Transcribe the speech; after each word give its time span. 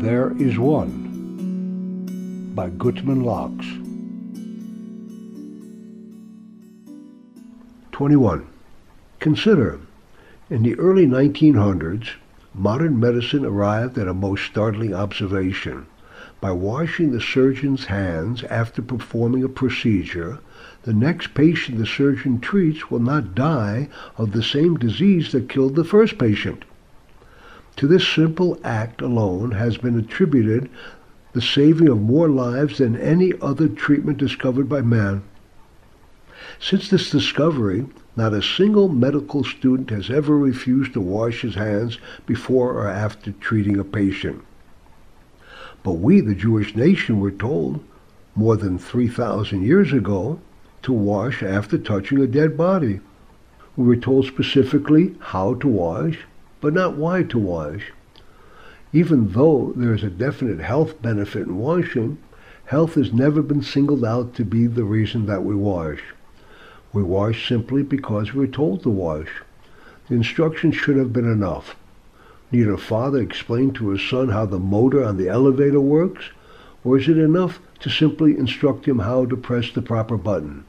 There 0.00 0.32
is 0.38 0.56
One 0.60 2.52
by 2.54 2.70
Gutman 2.70 3.24
Locks. 3.24 3.66
21. 7.90 8.46
Consider, 9.18 9.80
in 10.48 10.62
the 10.62 10.76
early 10.76 11.04
1900s, 11.04 12.10
modern 12.54 13.00
medicine 13.00 13.44
arrived 13.44 13.98
at 13.98 14.06
a 14.06 14.14
most 14.14 14.44
startling 14.44 14.94
observation. 14.94 15.86
By 16.40 16.52
washing 16.52 17.10
the 17.10 17.20
surgeon's 17.20 17.86
hands 17.86 18.44
after 18.44 18.80
performing 18.80 19.42
a 19.42 19.48
procedure, 19.48 20.38
the 20.84 20.94
next 20.94 21.34
patient 21.34 21.76
the 21.76 21.86
surgeon 21.86 22.38
treats 22.38 22.88
will 22.88 23.00
not 23.00 23.34
die 23.34 23.88
of 24.16 24.30
the 24.30 24.44
same 24.44 24.76
disease 24.76 25.32
that 25.32 25.48
killed 25.48 25.74
the 25.74 25.82
first 25.82 26.18
patient. 26.18 26.64
To 27.78 27.86
this 27.86 28.06
simple 28.08 28.58
act 28.64 29.00
alone 29.00 29.52
has 29.52 29.76
been 29.76 29.96
attributed 29.96 30.68
the 31.32 31.40
saving 31.40 31.86
of 31.86 32.00
more 32.00 32.28
lives 32.28 32.78
than 32.78 32.96
any 32.96 33.32
other 33.40 33.68
treatment 33.68 34.18
discovered 34.18 34.68
by 34.68 34.80
man. 34.80 35.22
Since 36.58 36.90
this 36.90 37.08
discovery, 37.08 37.86
not 38.16 38.34
a 38.34 38.42
single 38.42 38.88
medical 38.88 39.44
student 39.44 39.90
has 39.90 40.10
ever 40.10 40.36
refused 40.36 40.94
to 40.94 41.00
wash 41.00 41.42
his 41.42 41.54
hands 41.54 41.98
before 42.26 42.72
or 42.72 42.88
after 42.88 43.30
treating 43.30 43.78
a 43.78 43.84
patient. 43.84 44.42
But 45.84 46.00
we, 46.00 46.20
the 46.20 46.34
Jewish 46.34 46.74
nation, 46.74 47.20
were 47.20 47.30
told 47.30 47.78
more 48.34 48.56
than 48.56 48.78
3,000 48.78 49.62
years 49.62 49.92
ago 49.92 50.40
to 50.82 50.92
wash 50.92 51.44
after 51.44 51.78
touching 51.78 52.20
a 52.20 52.26
dead 52.26 52.56
body. 52.56 52.98
We 53.76 53.84
were 53.86 53.94
told 53.94 54.26
specifically 54.26 55.14
how 55.20 55.54
to 55.54 55.68
wash, 55.68 56.18
but 56.60 56.74
not 56.74 56.96
why 56.96 57.22
to 57.22 57.38
wash. 57.38 57.92
Even 58.92 59.32
though 59.32 59.72
there 59.76 59.94
is 59.94 60.02
a 60.02 60.10
definite 60.10 60.60
health 60.60 61.00
benefit 61.02 61.46
in 61.46 61.58
washing, 61.58 62.18
health 62.66 62.94
has 62.94 63.12
never 63.12 63.42
been 63.42 63.62
singled 63.62 64.04
out 64.04 64.34
to 64.34 64.44
be 64.44 64.66
the 64.66 64.84
reason 64.84 65.26
that 65.26 65.44
we 65.44 65.54
wash. 65.54 66.02
We 66.92 67.02
wash 67.02 67.46
simply 67.46 67.82
because 67.82 68.32
we're 68.32 68.46
told 68.46 68.82
to 68.82 68.90
wash. 68.90 69.28
The 70.08 70.14
instructions 70.14 70.74
should 70.74 70.96
have 70.96 71.12
been 71.12 71.30
enough. 71.30 71.76
Need 72.50 72.68
a 72.68 72.78
father 72.78 73.20
explain 73.20 73.72
to 73.74 73.90
his 73.90 74.08
son 74.08 74.30
how 74.30 74.46
the 74.46 74.58
motor 74.58 75.04
on 75.04 75.18
the 75.18 75.28
elevator 75.28 75.80
works? 75.80 76.30
Or 76.82 76.96
is 76.96 77.08
it 77.08 77.18
enough 77.18 77.60
to 77.80 77.90
simply 77.90 78.38
instruct 78.38 78.86
him 78.86 79.00
how 79.00 79.26
to 79.26 79.36
press 79.36 79.70
the 79.70 79.82
proper 79.82 80.16
button? 80.16 80.64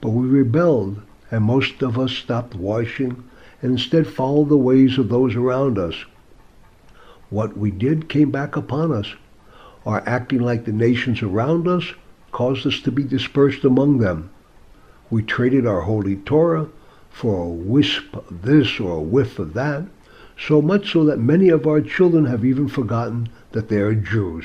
But 0.00 0.10
we 0.10 0.26
rebelled, 0.26 1.02
and 1.30 1.44
most 1.44 1.82
of 1.82 1.98
us 1.98 2.12
stopped 2.12 2.54
washing 2.54 3.22
and 3.64 3.72
instead 3.72 4.06
followed 4.06 4.50
the 4.50 4.58
ways 4.58 4.98
of 4.98 5.08
those 5.08 5.34
around 5.34 5.78
us. 5.78 5.94
What 7.30 7.56
we 7.56 7.70
did 7.70 8.10
came 8.10 8.30
back 8.30 8.56
upon 8.56 8.92
us. 8.92 9.14
Our 9.86 10.02
acting 10.06 10.40
like 10.40 10.66
the 10.66 10.72
nations 10.72 11.22
around 11.22 11.66
us 11.66 11.94
caused 12.30 12.66
us 12.66 12.80
to 12.80 12.92
be 12.92 13.04
dispersed 13.04 13.64
among 13.64 13.98
them. 13.98 14.28
We 15.08 15.22
traded 15.22 15.66
our 15.66 15.80
holy 15.80 16.16
Torah 16.16 16.68
for 17.08 17.42
a 17.42 17.48
wisp 17.48 18.14
of 18.14 18.42
this 18.42 18.78
or 18.78 18.98
a 18.98 19.02
whiff 19.02 19.38
of 19.38 19.54
that 19.54 19.84
so 20.38 20.60
much 20.60 20.92
so 20.92 21.04
that 21.06 21.18
many 21.18 21.48
of 21.48 21.66
our 21.66 21.80
children 21.80 22.26
have 22.26 22.44
even 22.44 22.68
forgotten 22.68 23.30
that 23.52 23.70
they 23.70 23.78
are 23.78 23.94
Jews. 23.94 24.44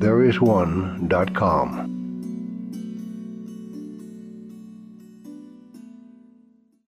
There 0.00 0.22
is 0.24 0.40
one.com 0.40 1.97